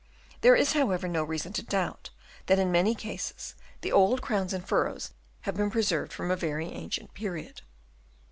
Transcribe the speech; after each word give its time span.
There 0.41 0.55
is, 0.55 0.73
however, 0.73 1.07
no 1.07 1.23
reason 1.23 1.53
to 1.53 1.61
doubt 1.61 2.09
that 2.47 2.57
in 2.57 2.71
many 2.71 2.95
cases 2.95 3.53
the 3.81 3.91
old 3.91 4.19
crowns 4.23 4.51
and 4.51 4.67
furrows 4.67 5.13
have 5.41 5.55
been 5.55 5.69
preserved 5.69 6.11
from 6.11 6.31
a 6.31 6.35
very 6.35 6.69
ancient 6.69 7.13
period. 7.13 7.61